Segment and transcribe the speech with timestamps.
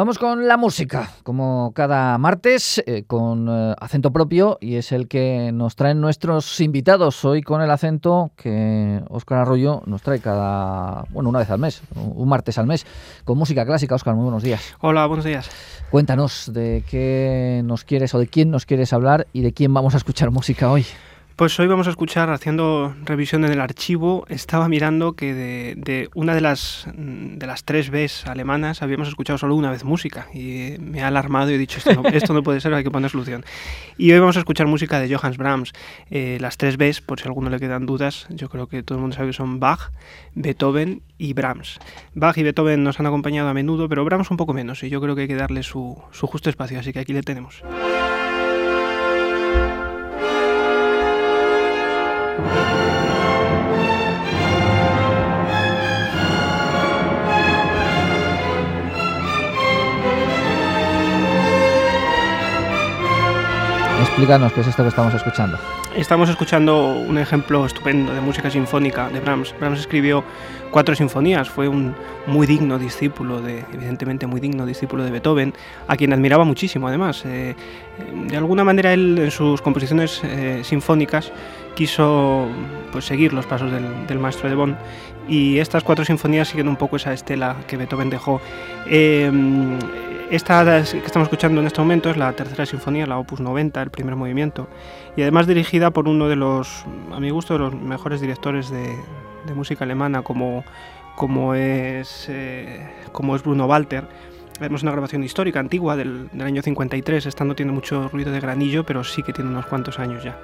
[0.00, 5.08] Vamos con la música, como cada martes, eh, con eh, acento propio, y es el
[5.08, 7.22] que nos traen nuestros invitados.
[7.26, 11.82] Hoy con el acento que Óscar Arroyo nos trae cada, bueno, una vez al mes,
[11.94, 12.86] un martes al mes,
[13.26, 13.94] con música clásica.
[13.94, 14.74] Óscar, muy buenos días.
[14.80, 15.50] Hola, buenos días.
[15.90, 19.92] Cuéntanos de qué nos quieres o de quién nos quieres hablar y de quién vamos
[19.92, 20.86] a escuchar música hoy.
[21.40, 26.34] Pues hoy vamos a escuchar, haciendo revisión en el archivo, estaba mirando que de, una
[26.34, 31.02] de las, de las tres Bs alemanas habíamos escuchado solo una vez música y me
[31.02, 33.42] ha alarmado y he dicho, esto no, puede ser, hay que poner solución.
[33.96, 35.72] Y hoy vamos a escuchar música de Johannes Brahms.
[36.10, 38.98] Eh, las tres Bs, por si a alguno le quedan dudas, yo creo que todo
[38.98, 39.92] el mundo sabe que son Bach,
[40.34, 41.78] Beethoven y Brahms.
[42.12, 45.00] Bach y Beethoven nos han acompañado a menudo, pero Brahms un poco menos y yo
[45.00, 47.62] creo que hay que darle su, su justo espacio, así que aquí le tenemos.
[64.20, 65.58] Explícanos qué es esto que estamos escuchando.
[65.96, 69.54] Estamos escuchando un ejemplo estupendo de música sinfónica de Brahms.
[69.58, 70.22] Brahms escribió
[70.70, 71.94] cuatro sinfonías, fue un
[72.26, 75.54] muy digno discípulo, de, evidentemente muy digno discípulo de Beethoven,
[75.88, 77.22] a quien admiraba muchísimo además.
[77.24, 77.54] Eh,
[78.28, 81.32] de alguna manera él en sus composiciones eh, sinfónicas
[81.74, 82.46] quiso
[82.92, 84.76] pues, seguir los pasos del, maestro de Bonn
[85.30, 88.42] y estas cuatro sinfonías siguen un poco esa estela que Beethoven dejó.
[88.84, 89.32] Eh,
[90.30, 93.90] esta que estamos escuchando en este momento es la tercera sinfonía, la Opus 90, el
[93.90, 94.68] primer movimiento,
[95.16, 98.96] y además dirigida por uno de los, a mi gusto, de los mejores directores de,
[99.54, 100.64] música alemana, como,
[101.16, 104.04] como, es, eh, como es Bruno Walter.
[104.60, 107.26] Vemos una grabación histórica, antigua, del, del año 53.
[107.26, 110.38] Esta no tiene mucho ruido de granillo, pero sí que tiene unos cuantos años ya.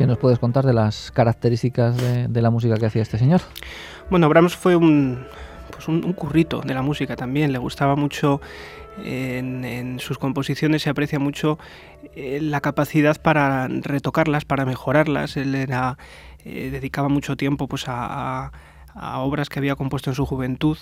[0.00, 3.42] ¿Qué nos puedes contar de las características de, la música que hacía este señor?
[4.08, 5.26] Bueno, Brahms fue un,
[5.70, 8.40] pues un, currito de la música también, le gustaba mucho
[9.04, 11.58] en, sus composiciones se aprecia mucho
[12.16, 15.36] eh, la capacidad para retocarlas, para mejorarlas.
[15.36, 15.98] Él era,
[16.46, 18.52] eh, dedicaba mucho tiempo pues, a,
[18.94, 20.78] obras que había compuesto en su juventud,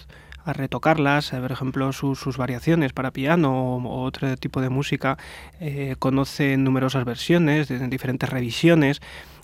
[0.49, 5.19] a retocarlas, por ejemplo sus, variaciones para piano o, otro tipo de música,
[5.61, 9.01] eh, conoce numerosas versiones, de, diferentes revisiones.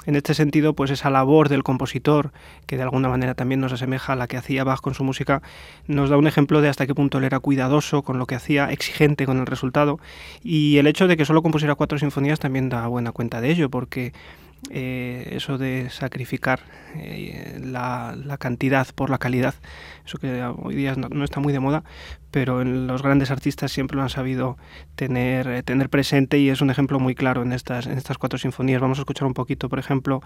[0.06, 2.32] En este sentido, pues esa labor del compositor,
[2.66, 5.40] que de alguna manera también nos asemeja a la que hacía Bach con su música,
[5.86, 8.70] nos da un ejemplo de hasta qué punto él era cuidadoso con lo que hacía,
[8.70, 9.98] exigente con el resultado.
[10.42, 13.70] Y el hecho de que solo compusiera cuatro sinfonías también da buena cuenta de ello,
[13.70, 14.12] porque
[14.70, 16.60] eh, eso de sacrificar
[16.96, 19.54] eh, la, cantidad por la calidad,
[20.06, 21.84] eso que hoy día no, está muy de moda,
[22.30, 24.56] pero los grandes artistas siempre lo han sabido
[24.96, 28.38] tener, eh, tener presente y es un ejemplo muy claro en estas, en estas cuatro
[28.38, 28.80] sinfonías.
[28.80, 30.22] Vamos a escuchar un poquito, por ejemplo,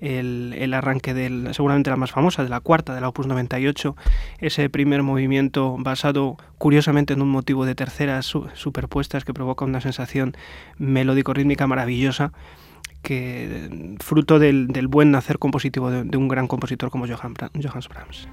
[0.00, 3.96] el, arranque del, seguramente la más famosa, de la cuarta, de la Opus 98,
[4.38, 10.36] ese primer movimiento basado curiosamente en un motivo de terceras superpuestas que provoca una sensación
[10.78, 12.32] melódico-rítmica maravillosa
[13.02, 18.28] que fruto del, del buen nacer compositivo de, un gran compositor como Johann, Brahms.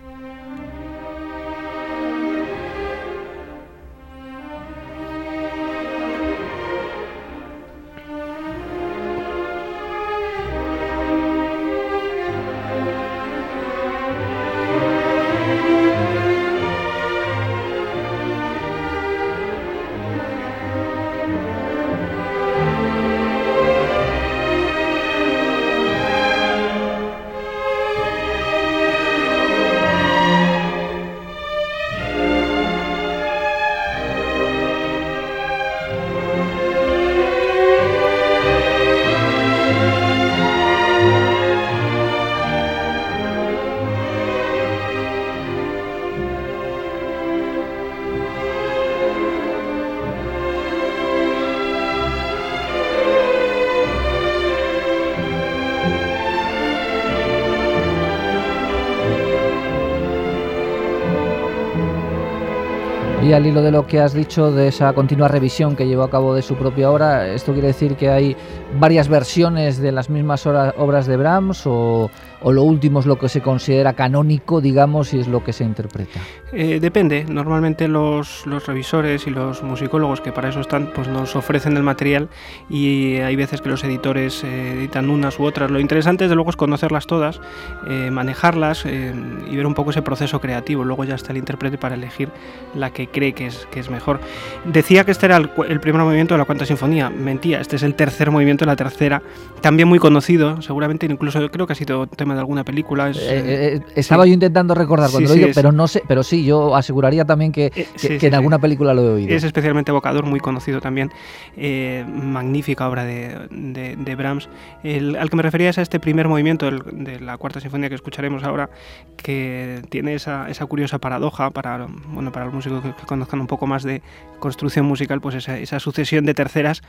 [63.37, 66.33] Al hilo de lo que has dicho de esa continua revisión que llevó a cabo
[66.33, 68.35] de su propia obra, ¿esto quiere decir que hay
[68.79, 72.09] varias versiones de las mismas obras de Brahms o,
[72.43, 76.19] lo último es lo que se considera canónico, digamos, y es lo que se interpreta?
[76.51, 77.25] Eh, depende.
[77.25, 81.83] Normalmente los, los, revisores y los musicólogos que para eso están, pues nos ofrecen el
[81.83, 82.29] material
[82.69, 85.69] y hay veces que los editores eh, editan unas u otras.
[85.69, 87.39] Lo interesante, desde luego, es conocerlas todas,
[87.87, 90.83] eh, manejarlas y ver un poco ese proceso creativo.
[90.83, 92.29] Luego ya está el intérprete para elegir
[92.73, 94.19] la que cree que es, que es mejor.
[94.65, 97.09] Decía que este era el, primer movimiento de la cuarta sinfonía.
[97.09, 99.21] Mentía, este es el tercer movimiento de la tercera,
[99.61, 103.09] también muy conocido, seguramente incluso creo que ha sido tema de alguna película.
[103.09, 106.75] Eh, eh, estaba yo intentando recordar cuando lo digo, pero no sé, pero sí, yo
[106.75, 109.35] aseguraría también que, que, en alguna película lo he oído.
[109.35, 111.11] Es especialmente evocador, muy conocido también.
[111.55, 114.49] magnífica obra de, de, Brahms.
[114.83, 117.95] El, al que me refería es a este primer movimiento de la cuarta sinfonía que
[117.95, 118.69] escucharemos ahora,
[119.15, 123.65] que tiene esa, esa curiosa paradoja para, bueno, para los músicos que, conozcan un poco
[123.65, 124.01] más de
[124.39, 126.83] construcción musical, pues esa, esa sucesión de terceras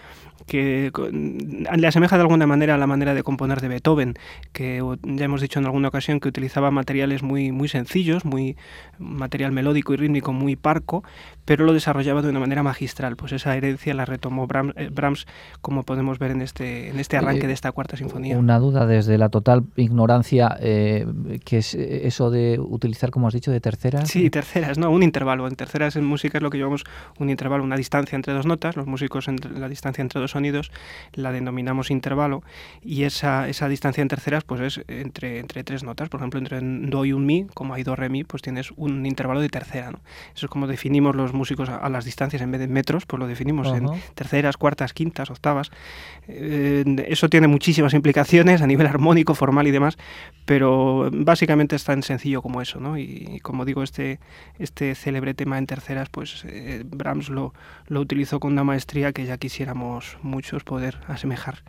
[0.46, 4.14] que le asemeja de alguna manera a la manera de componer de Beethoven,
[4.52, 8.56] que ya hemos dicho en alguna ocasión que utilizaba materiales muy, muy sencillos, muy
[8.98, 11.02] material melódico y rítmico muy parco,
[11.46, 13.16] pero lo desarrollaba de una manera magistral.
[13.16, 15.26] Pues esa herencia la retomó Brahms, eh, Brahms
[15.62, 18.36] como podemos ver en este, en este arranque de esta cuarta sinfonía.
[18.36, 21.06] Una duda desde la total ignorancia, eh,
[21.44, 24.08] que es eso de utilizar, como has dicho, de terceras.
[24.08, 24.90] Sí, terceras, ¿no?
[24.90, 25.48] Un intervalo.
[25.48, 26.84] En terceras en música es lo que llamamos
[27.18, 28.76] un intervalo, una distancia entre dos notas.
[28.76, 30.72] Los músicos, entre la distancia entre dos sonidos,
[31.12, 32.42] la denominamos intervalo.
[32.82, 36.08] Y esa, esa distancia en terceras, pues es entre, entre tres notas.
[36.08, 38.72] Por ejemplo, entre un do y un mi, como hay do, re, mi, pues tienes
[38.76, 40.00] un intervalo de tercera, ¿no?
[40.34, 43.26] Eso es como definimos los músicos a, las distancias en vez de metros, pues lo
[43.26, 45.70] definimos en terceras, cuartas, quintas, octavas.
[46.26, 49.98] Eh, eso tiene muchísimas implicaciones a nivel armónico, formal y demás,
[50.44, 52.98] pero básicamente es tan sencillo como eso, ¿no?
[52.98, 54.18] Y, como digo, este,
[54.58, 55.66] este célebre tema en
[56.06, 57.52] pues eh, Brahms lo,
[57.86, 61.62] lo utilizó con una maestría que ya quisiéramos muchos poder asemejar.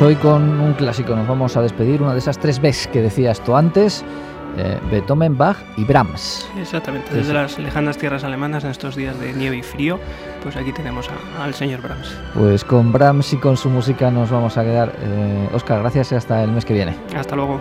[0.00, 3.42] Hoy con un clásico nos vamos a despedir, una de esas tres Bs que decías
[3.44, 4.04] tú antes,
[4.56, 6.48] eh, Beethoven, Bach y Brahms.
[6.56, 9.98] Exactamente, desde las lejanas tierras alemanas en estos días de nieve y frío,
[10.42, 12.16] pues aquí tenemos al señor Brahms.
[12.34, 14.92] Pues con Brahms y con su música nos vamos a quedar.
[15.52, 16.96] Oscar, eh, gracias y hasta el mes que viene.
[17.14, 17.60] Hasta luego.